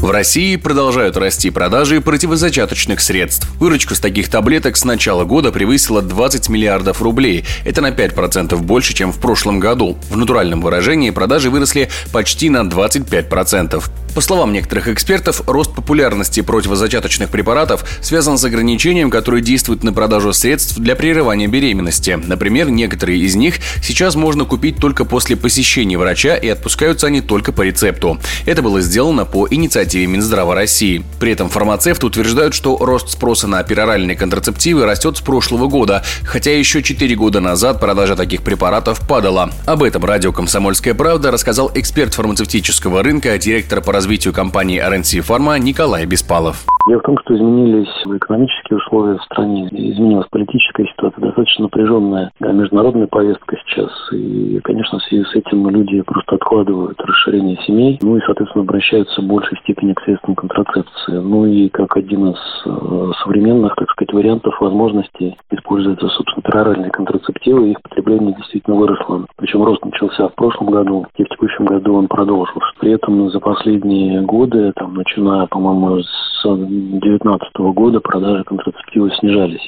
В 0.00 0.10
России 0.10 0.56
продолжают 0.56 1.18
расти 1.18 1.50
продажи 1.50 2.00
противозачаточных 2.00 3.02
средств. 3.02 3.46
Выручка 3.60 3.94
с 3.94 4.00
таких 4.00 4.30
таблеток 4.30 4.78
с 4.78 4.84
начала 4.86 5.24
года 5.24 5.52
превысила 5.52 6.00
20 6.00 6.48
миллиардов 6.48 7.02
рублей. 7.02 7.44
Это 7.66 7.82
на 7.82 7.90
5% 7.90 8.56
больше, 8.62 8.94
чем 8.94 9.12
в 9.12 9.20
прошлом 9.20 9.60
году. 9.60 9.98
В 10.08 10.16
натуральном 10.16 10.62
выражении 10.62 11.10
продажи 11.10 11.50
выросли 11.50 11.90
почти 12.12 12.48
на 12.48 12.62
25%. 12.62 13.84
По 14.14 14.20
словам 14.22 14.52
некоторых 14.52 14.88
экспертов, 14.88 15.42
рост 15.46 15.72
популярности 15.72 16.40
противозачаточных 16.40 17.28
препаратов 17.28 17.84
связан 18.02 18.38
с 18.38 18.44
ограничением, 18.44 19.08
которое 19.08 19.40
действует 19.40 19.84
на 19.84 19.92
продажу 19.92 20.32
средств 20.32 20.78
для 20.78 20.96
прерывания 20.96 21.46
беременности. 21.46 22.18
Например, 22.26 22.70
некоторые 22.70 23.20
из 23.20 23.36
них 23.36 23.56
сейчас 23.84 24.16
можно 24.16 24.44
купить 24.46 24.78
только 24.78 25.04
после 25.04 25.36
посещения 25.36 25.96
врача 25.96 26.34
и 26.34 26.48
отпускаются 26.48 27.06
они 27.06 27.20
только 27.20 27.52
по 27.52 27.62
рецепту. 27.62 28.18
Это 28.46 28.62
было 28.62 28.80
сделано 28.80 29.26
по 29.26 29.46
инициативе 29.48 29.89
Минздрава 29.98 30.54
России. 30.54 31.02
При 31.20 31.32
этом 31.32 31.48
фармацевты 31.48 32.06
утверждают, 32.06 32.54
что 32.54 32.76
рост 32.78 33.08
спроса 33.08 33.48
на 33.48 33.62
пероральные 33.62 34.16
контрацептивы 34.16 34.84
растет 34.84 35.16
с 35.16 35.20
прошлого 35.20 35.68
года, 35.68 36.02
хотя 36.24 36.56
еще 36.56 36.82
4 36.82 37.14
года 37.16 37.40
назад 37.40 37.80
продажа 37.80 38.16
таких 38.16 38.42
препаратов 38.42 39.06
падала. 39.08 39.50
Об 39.66 39.82
этом 39.82 40.04
радио 40.04 40.32
«Комсомольская 40.32 40.94
правда» 40.94 41.30
рассказал 41.30 41.70
эксперт 41.74 42.14
фармацевтического 42.14 43.02
рынка, 43.02 43.38
директор 43.38 43.82
по 43.82 43.92
развитию 43.92 44.34
компании 44.34 44.80
RNC 44.80 45.26
Pharma 45.26 45.58
Николай 45.58 46.04
Беспалов. 46.06 46.64
Дело 46.86 47.00
в 47.00 47.02
том, 47.02 47.18
что 47.24 47.36
изменились 47.36 47.88
экономические 48.04 48.78
условия 48.78 49.18
в 49.18 49.22
стране, 49.24 49.68
изменилась 49.70 50.26
политическая 50.30 50.86
ситуация, 50.86 51.24
достаточно 51.24 51.64
напряженная 51.64 52.30
международная 52.40 53.06
повестка 53.06 53.56
сейчас. 53.64 53.90
И, 54.12 54.60
конечно, 54.64 54.98
в 54.98 55.02
связи 55.04 55.24
с 55.24 55.34
этим 55.34 55.68
люди 55.68 56.02
просто 56.02 56.36
откладывают 56.36 57.00
расширение 57.00 57.58
семей, 57.66 57.98
ну 58.02 58.16
и, 58.16 58.20
соответственно, 58.26 58.64
обращаются 58.64 59.20
в 59.20 59.24
большей 59.24 59.58
степени 59.58 59.79
средствам 60.04 60.34
контрацепции. 60.34 61.18
Ну 61.18 61.46
и 61.46 61.68
как 61.68 61.96
один 61.96 62.28
из 62.28 62.38
э, 62.66 63.12
современных, 63.22 63.74
так 63.76 63.90
сказать, 63.90 64.12
вариантов 64.12 64.60
возможностей 64.60 65.36
используются, 65.50 66.08
собственно, 66.08 66.42
пероральные 66.42 66.90
контрацептивы, 66.90 67.70
их 67.70 67.82
потребление 67.82 68.34
действительно 68.34 68.76
выросло. 68.76 69.26
Причем 69.36 69.64
рост 69.64 69.84
начался 69.84 70.28
в 70.28 70.34
прошлом 70.34 70.70
году, 70.70 71.06
и 71.16 71.24
в 71.24 71.28
текущем 71.28 71.64
году 71.64 71.94
он 71.94 72.08
продолжился. 72.08 72.60
При 72.78 72.92
этом 72.92 73.30
за 73.30 73.40
последние 73.40 74.22
годы, 74.22 74.72
там, 74.76 74.94
начиная, 74.94 75.46
по-моему, 75.46 76.02
с 76.02 76.42
2019 76.42 77.56
года 77.74 78.00
продажи 78.00 78.44
контрацептивов 78.44 79.14
снижались. 79.16 79.66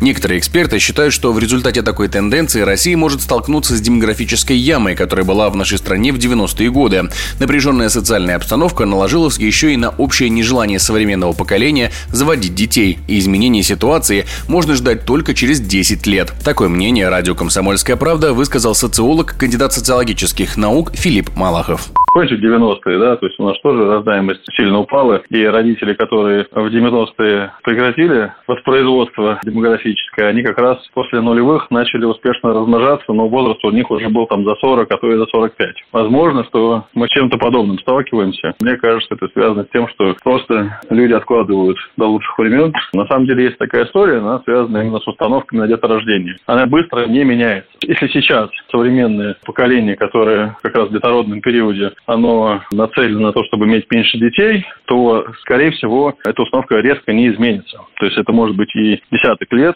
Некоторые 0.00 0.38
эксперты 0.38 0.78
считают, 0.78 1.12
что 1.12 1.32
в 1.32 1.38
результате 1.38 1.82
такой 1.82 2.08
тенденции 2.08 2.60
Россия 2.60 2.96
может 2.96 3.20
столкнуться 3.20 3.76
с 3.76 3.80
демографической 3.80 4.56
ямой, 4.56 4.94
которая 4.94 5.26
была 5.26 5.50
в 5.50 5.56
нашей 5.56 5.78
стране 5.78 6.12
в 6.12 6.18
90-е 6.18 6.70
годы. 6.70 7.10
Напряженная 7.40 7.88
социальная 7.88 8.36
обстановка 8.36 8.84
наложилась 8.84 9.38
еще 9.38 9.74
и 9.74 9.76
на 9.76 9.90
общее 9.90 10.30
нежелание 10.30 10.78
современного 10.78 11.32
поколения 11.32 11.90
заводить 12.12 12.54
детей, 12.54 12.98
и 13.08 13.18
изменение 13.18 13.62
ситуации 13.62 14.26
можно 14.46 14.76
ждать 14.76 15.04
только 15.04 15.34
через 15.34 15.60
10 15.60 16.06
лет. 16.06 16.32
Такое 16.44 16.68
мнение 16.68 17.08
радио 17.08 17.34
«Комсомольская 17.34 17.96
правда» 17.96 18.32
высказал 18.32 18.74
социолог, 18.74 19.36
кандидат 19.36 19.72
социологических 19.72 20.56
наук 20.56 20.92
Филипп 20.94 21.34
Малахов. 21.34 21.90
Помните, 22.12 22.36
90-е, 22.36 22.98
да, 22.98 23.16
то 23.16 23.26
есть 23.26 23.38
у 23.38 23.44
нас 23.44 23.60
тоже 23.60 23.86
рождаемость 23.86 24.40
сильно 24.56 24.78
упала, 24.78 25.22
и 25.30 25.44
родители, 25.44 25.94
которые 25.94 26.46
в 26.50 26.66
90-е 26.66 27.52
прекратили 27.62 28.32
воспроизводство 28.46 29.38
демографическое, 29.44 30.28
они 30.28 30.42
как 30.42 30.58
раз 30.58 30.78
после 30.94 31.20
нулевых 31.20 31.70
начали 31.70 32.04
успешно 32.04 32.52
размножаться, 32.52 33.12
но 33.12 33.28
возраст 33.28 33.64
у 33.64 33.70
них 33.70 33.90
уже 33.90 34.08
был 34.08 34.26
там 34.26 34.44
за 34.44 34.54
40, 34.56 34.92
а 34.92 34.96
то 34.96 35.12
и 35.12 35.16
за 35.16 35.26
45. 35.26 35.74
Возможно, 35.92 36.44
что 36.44 36.84
мы 36.94 37.06
с 37.06 37.10
чем-то 37.10 37.38
подобным 37.38 37.78
сталкиваемся. 37.78 38.54
Мне 38.60 38.76
кажется, 38.76 39.14
это 39.14 39.28
связано 39.28 39.64
с 39.64 39.68
тем, 39.72 39.88
что 39.88 40.16
просто 40.22 40.80
люди 40.90 41.12
откладывают 41.12 41.78
до 41.96 42.06
лучших 42.08 42.38
времен. 42.38 42.72
На 42.92 43.06
самом 43.06 43.26
деле 43.26 43.44
есть 43.44 43.58
такая 43.58 43.84
история, 43.84 44.18
она 44.18 44.40
связана 44.40 44.78
именно 44.78 44.98
с 44.98 45.06
установками 45.06 45.60
на 45.60 45.68
деторождение. 45.68 46.36
Она 46.46 46.66
быстро 46.66 47.06
не 47.06 47.24
меняется. 47.24 47.70
Если 47.82 48.08
сейчас 48.08 48.50
современное 48.70 49.36
поколение, 49.44 49.96
которое 49.96 50.56
как 50.62 50.76
раз 50.76 50.88
в 50.88 50.92
детородном 50.92 51.40
периоде 51.40 51.92
оно 52.06 52.62
нацелено 52.72 53.20
на 53.20 53.32
то, 53.32 53.44
чтобы 53.44 53.66
иметь 53.66 53.90
меньше 53.90 54.18
детей, 54.18 54.64
то, 54.86 55.26
скорее 55.40 55.70
всего, 55.72 56.14
эта 56.24 56.42
установка 56.42 56.76
резко 56.76 57.12
не 57.12 57.28
изменится. 57.28 57.78
То 57.98 58.06
есть 58.06 58.18
это 58.18 58.32
может 58.32 58.56
быть 58.56 58.74
и 58.74 59.02
десяток 59.10 59.52
лет. 59.52 59.74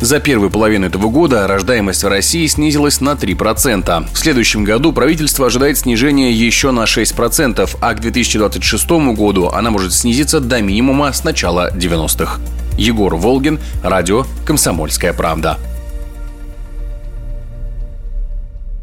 За 0.00 0.20
первую 0.20 0.50
половину 0.50 0.86
этого 0.86 1.10
года 1.10 1.48
рождаемость 1.48 2.04
в 2.04 2.08
России 2.08 2.46
снизилась 2.46 3.00
на 3.00 3.14
3%. 3.14 4.04
В 4.04 4.16
следующем 4.16 4.62
году 4.62 4.92
правительство 4.92 5.46
ожидает 5.46 5.76
снижения 5.76 6.30
еще 6.30 6.70
на 6.70 6.84
6%, 6.84 7.68
а 7.80 7.94
к 7.94 8.00
2026 8.00 8.90
году 9.16 9.48
она 9.48 9.70
может 9.70 9.92
снизиться 9.92 10.40
до 10.40 10.62
минимума 10.62 11.12
с 11.12 11.24
начала 11.24 11.72
90-х. 11.74 12.40
Егор 12.78 13.16
Волгин, 13.16 13.58
радио 13.82 14.22
«Комсомольская 14.46 15.12
правда». 15.12 15.58